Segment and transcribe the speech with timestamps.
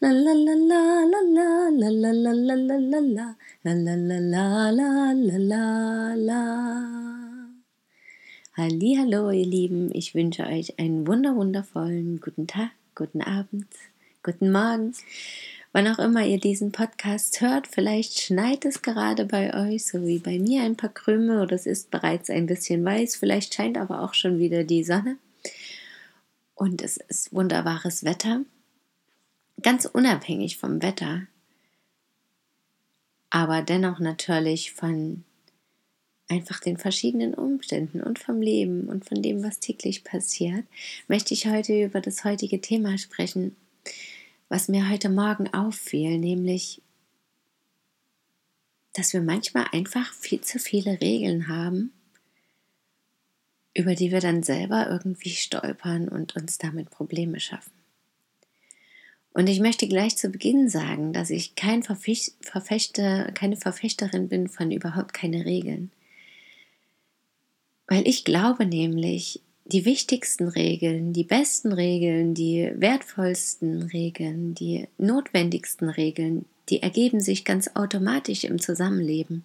[0.00, 0.48] la la la.
[1.10, 5.38] La la la la la la la la la la la la la la la
[5.38, 6.42] la la.
[8.56, 13.66] Hallo, ihr Lieben, ich wünsche euch einen wunder wundervollen guten Tag, guten Abend,
[14.22, 14.94] guten Morgen.
[15.72, 20.18] Wann auch immer ihr diesen Podcast hört, vielleicht schneit es gerade bei euch, so wie
[20.18, 24.02] bei mir ein paar Krümel oder es ist bereits ein bisschen weiß, vielleicht scheint aber
[24.02, 25.18] auch schon wieder die Sonne
[26.54, 28.42] und es ist wunderbares Wetter
[29.62, 31.26] ganz unabhängig vom Wetter,
[33.30, 35.24] aber dennoch natürlich von
[36.28, 40.64] einfach den verschiedenen Umständen und vom Leben und von dem, was täglich passiert,
[41.08, 43.56] möchte ich heute über das heutige Thema sprechen,
[44.48, 46.82] was mir heute Morgen auffiel, nämlich,
[48.94, 51.92] dass wir manchmal einfach viel zu viele Regeln haben,
[53.74, 57.77] über die wir dann selber irgendwie stolpern und uns damit Probleme schaffen.
[59.38, 64.72] Und ich möchte gleich zu Beginn sagen, dass ich kein Verfechter, keine Verfechterin bin von
[64.72, 65.92] überhaupt keine Regeln.
[67.86, 75.88] Weil ich glaube nämlich, die wichtigsten Regeln, die besten Regeln, die wertvollsten Regeln, die notwendigsten
[75.88, 79.44] Regeln, die ergeben sich ganz automatisch im Zusammenleben.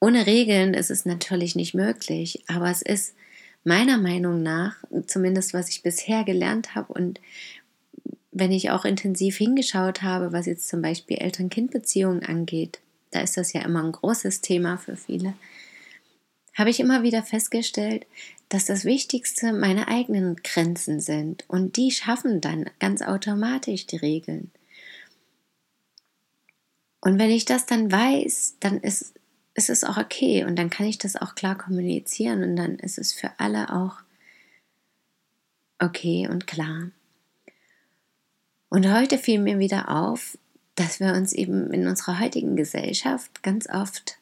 [0.00, 3.14] Ohne Regeln ist es natürlich nicht möglich, aber es ist
[3.62, 4.74] meiner Meinung nach,
[5.06, 7.20] zumindest was ich bisher gelernt habe und
[8.38, 13.54] wenn ich auch intensiv hingeschaut habe, was jetzt zum Beispiel Eltern-Kind-Beziehungen angeht, da ist das
[13.54, 15.32] ja immer ein großes Thema für viele,
[16.54, 18.06] habe ich immer wieder festgestellt,
[18.50, 24.50] dass das Wichtigste meine eigenen Grenzen sind und die schaffen dann ganz automatisch die Regeln.
[27.00, 29.14] Und wenn ich das dann weiß, dann ist,
[29.54, 32.98] ist es auch okay und dann kann ich das auch klar kommunizieren und dann ist
[32.98, 33.96] es für alle auch
[35.78, 36.90] okay und klar.
[38.76, 40.36] Und heute fiel mir wieder auf,
[40.74, 44.18] dass wir uns eben in unserer heutigen Gesellschaft ganz oft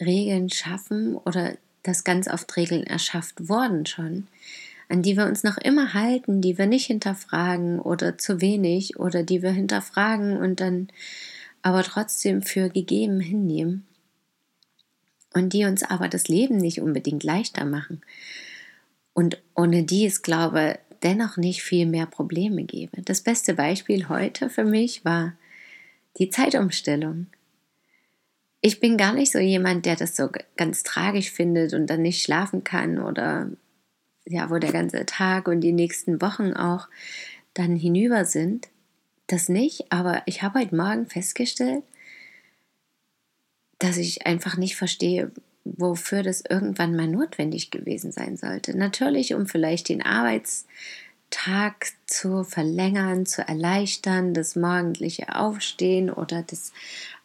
[0.00, 4.26] Regeln schaffen oder dass ganz oft Regeln erschafft worden schon,
[4.88, 9.22] an die wir uns noch immer halten, die wir nicht hinterfragen oder zu wenig oder
[9.22, 10.88] die wir hinterfragen und dann
[11.62, 13.86] aber trotzdem für gegeben hinnehmen
[15.32, 18.00] und die uns aber das Leben nicht unbedingt leichter machen.
[19.12, 23.00] Und ohne die es glaube dennoch nicht viel mehr Probleme gebe.
[23.02, 25.34] Das beste Beispiel heute für mich war
[26.18, 27.28] die Zeitumstellung.
[28.60, 32.24] Ich bin gar nicht so jemand, der das so ganz tragisch findet und dann nicht
[32.24, 33.48] schlafen kann oder
[34.24, 36.88] ja, wo der ganze Tag und die nächsten Wochen auch
[37.54, 38.66] dann hinüber sind.
[39.28, 41.84] Das nicht, aber ich habe heute Morgen festgestellt,
[43.78, 45.30] dass ich einfach nicht verstehe,
[45.76, 48.76] wofür das irgendwann mal notwendig gewesen sein sollte.
[48.76, 56.72] Natürlich, um vielleicht den Arbeitstag zu verlängern, zu erleichtern, das morgendliche Aufstehen oder das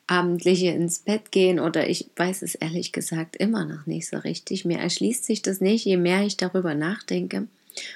[0.07, 4.65] abendliche ins Bett gehen oder ich weiß es ehrlich gesagt immer noch nicht so richtig.
[4.65, 7.47] Mir erschließt sich das nicht, je mehr ich darüber nachdenke.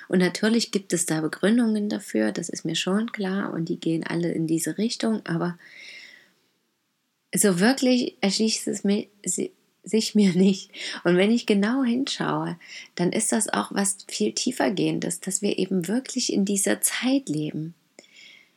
[0.08, 4.06] Und natürlich gibt es da Begründungen dafür, das ist mir schon klar und die gehen
[4.06, 5.58] alle in diese Richtung, aber
[7.36, 9.08] so wirklich erschließt es mir,
[9.86, 10.72] sich mir nicht.
[11.04, 12.58] Und wenn ich genau hinschaue,
[12.96, 17.30] dann ist das auch was viel tiefer gehendes, dass wir eben wirklich in dieser Zeit
[17.30, 17.74] leben.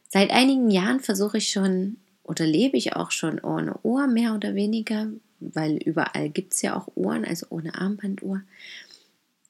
[0.08, 4.54] Seit einigen Jahren versuche ich schon oder lebe ich auch schon ohne Uhr mehr oder
[4.54, 5.08] weniger,
[5.40, 8.42] weil überall gibt es ja auch Uhren, also ohne Armbanduhr.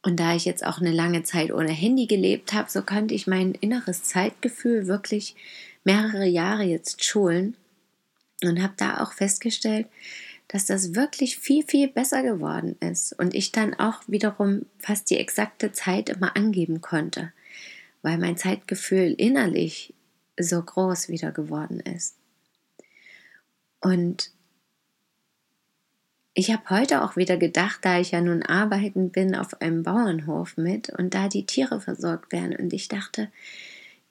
[0.02, 3.26] Und da ich jetzt auch eine lange Zeit ohne Handy gelebt habe, so konnte ich
[3.26, 5.34] mein inneres Zeitgefühl wirklich
[5.84, 7.56] mehrere Jahre jetzt schulen
[8.44, 9.86] und habe da auch festgestellt,
[10.48, 15.18] dass das wirklich viel, viel besser geworden ist und ich dann auch wiederum fast die
[15.18, 17.32] exakte Zeit immer angeben konnte,
[18.02, 19.94] weil mein Zeitgefühl innerlich
[20.38, 22.16] so groß wieder geworden ist.
[23.80, 24.32] Und
[26.32, 30.56] ich habe heute auch wieder gedacht, da ich ja nun arbeiten bin auf einem Bauernhof
[30.56, 33.30] mit und da die Tiere versorgt werden und ich dachte,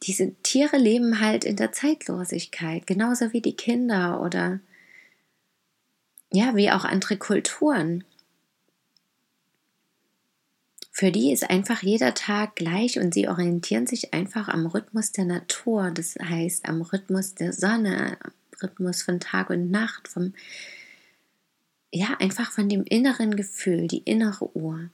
[0.04, 4.60] diese Tiere leben halt in der Zeitlosigkeit, genauso wie die Kinder oder
[6.38, 8.04] ja, wie auch andere Kulturen.
[10.92, 15.25] Für die ist einfach jeder Tag gleich und sie orientieren sich einfach am Rhythmus der
[15.25, 18.31] Natur, das heißt am Rhythmus der Sonne, am
[18.62, 20.34] Rhythmus von Tag und Nacht, vom
[21.92, 24.92] ja, einfach von dem inneren Gefühl, die innere Uhr.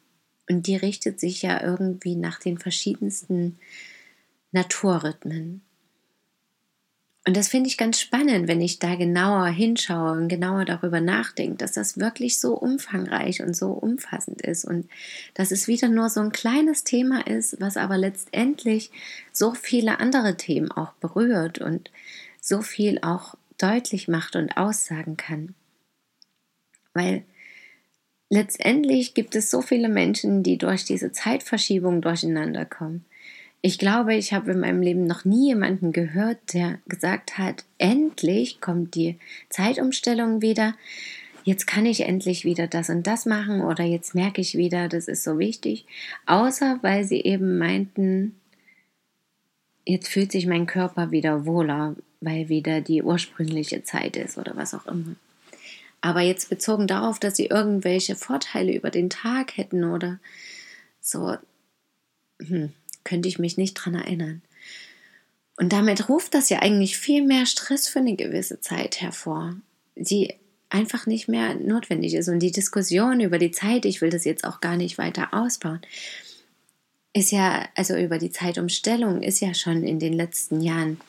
[0.49, 3.57] Und die richtet sich ja irgendwie nach den verschiedensten
[4.53, 5.61] Naturrhythmen.
[7.25, 11.55] Und das finde ich ganz spannend, wenn ich da genauer hinschaue und genauer darüber nachdenke,
[11.55, 14.89] dass das wirklich so umfangreich und so umfassend ist und
[15.33, 18.91] dass es wieder nur so ein kleines Thema ist, was aber letztendlich
[19.31, 21.91] so viele andere Themen auch berührt und
[22.41, 25.55] so viel auch deutlich macht und aussagen kann.
[26.93, 27.23] Weil
[28.29, 33.05] letztendlich gibt es so viele Menschen, die durch diese Zeitverschiebung durcheinander kommen
[33.65, 38.59] ich glaube, ich habe in meinem Leben noch nie jemanden gehört, der gesagt hat, endlich
[38.59, 39.17] kommt die
[39.47, 40.75] Zeitumstellung wieder.
[41.45, 45.07] Jetzt kann ich endlich wieder das und das machen oder jetzt merke ich wieder, das
[45.07, 45.85] ist so wichtig.
[46.25, 48.35] Außer weil sie eben meinten,
[49.85, 54.73] jetzt fühlt sich mein Körper wieder wohler, weil wieder die ursprüngliche Zeit ist oder was
[54.73, 55.15] auch immer.
[56.01, 60.19] Aber jetzt bezogen darauf, dass sie irgendwelche Vorteile über den Tag hätten oder
[60.99, 61.37] so,
[62.41, 62.73] hm,
[63.03, 64.41] könnte ich mich nicht dran erinnern.
[65.57, 69.55] Und damit ruft das ja eigentlich viel mehr Stress für eine gewisse Zeit hervor,
[69.95, 70.33] die
[70.69, 72.27] einfach nicht mehr notwendig ist.
[72.27, 75.81] Und die Diskussion über die Zeit, ich will das jetzt auch gar nicht weiter ausbauen,
[77.13, 80.99] ist ja, also über die Zeitumstellung ist ja schon in den letzten Jahren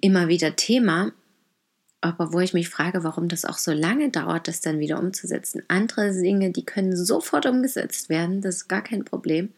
[0.00, 1.12] immer wieder Thema.
[2.02, 5.62] Aber wo ich mich frage, warum das auch so lange dauert, das dann wieder umzusetzen.
[5.68, 9.50] Andere Dinge, die können sofort umgesetzt werden, das ist gar kein Problem.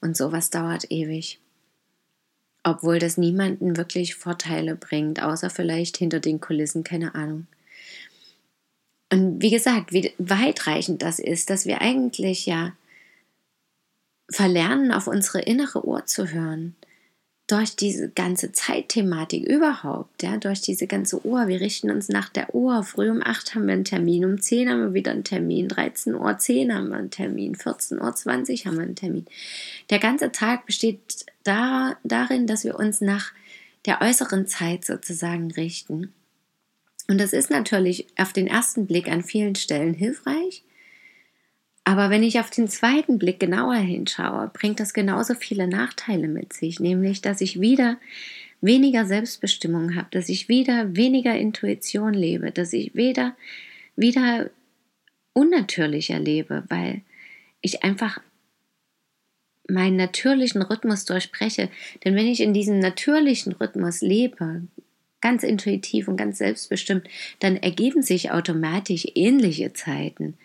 [0.00, 1.40] Und sowas dauert ewig.
[2.62, 7.46] Obwohl das niemanden wirklich Vorteile bringt, außer vielleicht hinter den Kulissen, keine Ahnung.
[9.10, 12.74] Und wie gesagt, wie weitreichend das ist, dass wir eigentlich ja
[14.30, 16.76] verlernen, auf unsere innere Uhr zu hören
[17.50, 21.48] durch diese ganze Zeitthematik überhaupt, ja, durch diese ganze Uhr.
[21.48, 22.84] Wir richten uns nach der Uhr.
[22.84, 26.68] Früh um 8 haben wir einen Termin, um 10 haben wir wieder einen Termin, 13.10
[26.68, 29.26] Uhr haben wir einen Termin, 14.20 Uhr haben wir einen Termin.
[29.90, 33.32] Der ganze Tag besteht da, darin, dass wir uns nach
[33.84, 36.12] der äußeren Zeit sozusagen richten.
[37.08, 40.62] Und das ist natürlich auf den ersten Blick an vielen Stellen hilfreich.
[41.90, 46.52] Aber wenn ich auf den zweiten Blick genauer hinschaue, bringt das genauso viele Nachteile mit
[46.52, 47.98] sich, nämlich dass ich wieder
[48.60, 53.34] weniger Selbstbestimmung habe, dass ich wieder weniger Intuition lebe, dass ich wieder
[53.96, 54.50] wieder
[55.32, 57.00] unnatürlicher lebe, weil
[57.60, 58.20] ich einfach
[59.68, 61.70] meinen natürlichen Rhythmus durchbreche.
[62.04, 64.62] Denn wenn ich in diesem natürlichen Rhythmus lebe,
[65.20, 67.08] ganz intuitiv und ganz selbstbestimmt,
[67.40, 70.38] dann ergeben sich automatisch ähnliche Zeiten.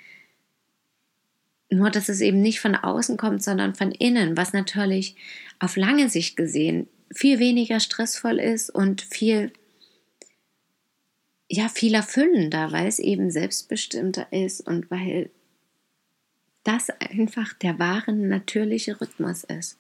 [1.70, 5.16] Nur, dass es eben nicht von außen kommt, sondern von innen, was natürlich
[5.60, 9.52] auf lange Sicht gesehen viel weniger stressvoll ist und viel,
[11.50, 15.30] ja, viel erfüllender, weil es eben selbstbestimmter ist und weil
[16.64, 19.78] das einfach der wahre natürliche Rhythmus ist.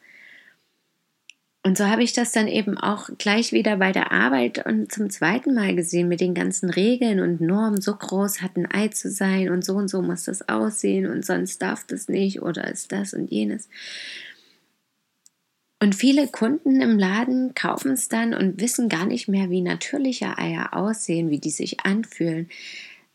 [1.65, 5.09] Und so habe ich das dann eben auch gleich wieder bei der Arbeit und zum
[5.09, 7.81] zweiten Mal gesehen mit den ganzen Regeln und Normen.
[7.81, 11.25] So groß hat ein Ei zu sein und so und so muss das aussehen und
[11.25, 13.67] sonst darf das nicht oder ist das und jenes.
[15.81, 20.37] Und viele Kunden im Laden kaufen es dann und wissen gar nicht mehr, wie natürliche
[20.37, 22.47] Eier aussehen, wie die sich anfühlen.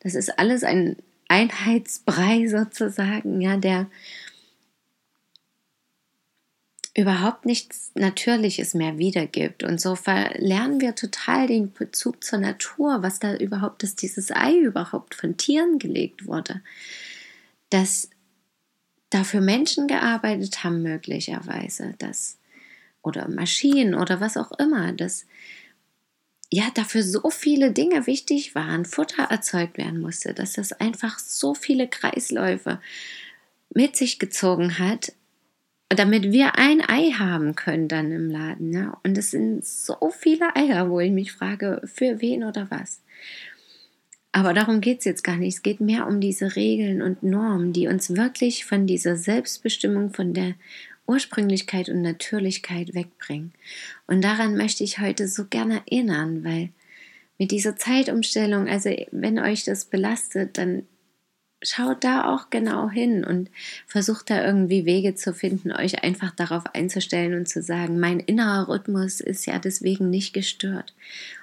[0.00, 0.96] Das ist alles ein
[1.28, 3.86] Einheitsbrei sozusagen, ja, der
[7.00, 9.62] überhaupt nichts Natürliches mehr wiedergibt.
[9.62, 14.58] Und so verlernen wir total den Bezug zur Natur, was da überhaupt ist, dieses Ei
[14.58, 16.60] überhaupt von Tieren gelegt wurde.
[17.70, 18.10] Dass
[19.08, 22.38] dafür Menschen gearbeitet haben, möglicherweise, dass,
[23.02, 25.26] oder Maschinen oder was auch immer, dass
[26.50, 31.54] ja dafür so viele Dinge wichtig waren, Futter erzeugt werden musste, dass das einfach so
[31.54, 32.80] viele Kreisläufe
[33.72, 35.12] mit sich gezogen hat,
[35.90, 38.72] damit wir ein Ei haben können dann im Laden.
[38.72, 38.98] Ja?
[39.02, 43.02] Und es sind so viele Eier, wo ich mich frage, für wen oder was.
[44.32, 45.56] Aber darum geht es jetzt gar nicht.
[45.56, 50.32] Es geht mehr um diese Regeln und Normen, die uns wirklich von dieser Selbstbestimmung, von
[50.32, 50.54] der
[51.08, 53.52] Ursprünglichkeit und Natürlichkeit wegbringen.
[54.06, 56.68] Und daran möchte ich heute so gerne erinnern, weil
[57.38, 60.84] mit dieser Zeitumstellung, also wenn euch das belastet, dann
[61.62, 63.50] schaut da auch genau hin und
[63.86, 68.68] versucht da irgendwie Wege zu finden, euch einfach darauf einzustellen und zu sagen, mein innerer
[68.68, 70.94] Rhythmus ist ja deswegen nicht gestört.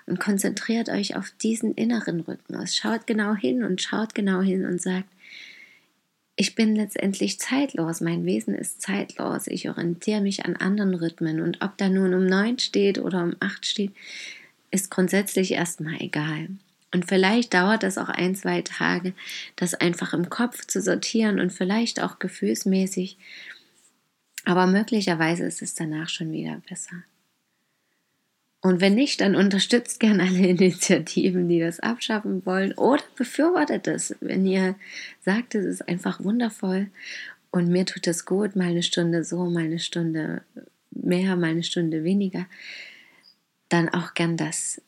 [0.05, 2.75] Und konzentriert euch auf diesen inneren Rhythmus.
[2.75, 5.07] Schaut genau hin und schaut genau hin und sagt,
[6.39, 11.61] ich bin letztendlich zeitlos, mein Wesen ist zeitlos, ich orientiere mich an anderen Rhythmen und
[11.61, 13.91] ob da nun um neun steht oder um acht steht,
[14.69, 16.49] ist grundsätzlich erstmal egal.
[16.93, 19.13] Und vielleicht dauert es auch ein, zwei Tage,
[19.55, 23.17] das einfach im Kopf zu sortieren und vielleicht auch gefühlsmäßig.
[24.45, 27.03] Aber möglicherweise ist es danach schon wieder besser.
[28.61, 34.15] Und wenn nicht, dann unterstützt gerne alle Initiativen, die das abschaffen wollen oder befürwortet es,
[34.19, 34.75] wenn ihr
[35.21, 36.87] sagt, es ist einfach wundervoll
[37.51, 40.41] und mir tut es gut, mal eine Stunde so, mal eine Stunde
[40.91, 42.45] mehr, mal eine Stunde weniger,
[43.69, 44.81] dann auch gern das.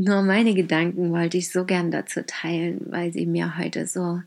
[0.00, 4.22] Nur meine Gedanken wollte ich so gern dazu teilen, weil sie mir heute so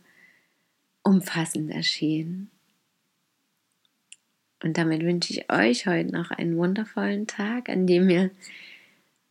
[1.01, 2.51] umfassend erschienen.
[4.61, 8.31] Und damit wünsche ich euch heute noch einen wundervollen Tag, an dem ihr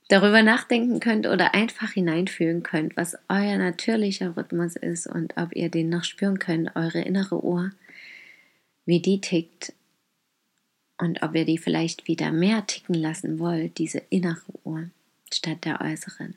[0.09, 5.69] darüber nachdenken könnt oder einfach hineinfühlen könnt, was euer natürlicher Rhythmus ist und ob ihr
[5.69, 7.71] den noch spüren könnt, eure innere Uhr,
[8.87, 9.75] wie die tickt
[10.97, 14.89] und ob ihr die vielleicht wieder mehr ticken lassen wollt, diese innere Uhr
[15.35, 16.37] statt der äußeren.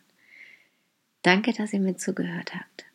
[1.22, 2.86] Danke, dass ihr mir zugehört habt.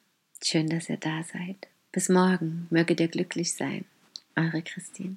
[0.42, 1.68] Schön, dass ihr da seid.
[1.92, 3.84] Bis morgen, möget ihr glücklich sein.
[4.36, 5.16] Eure Christine.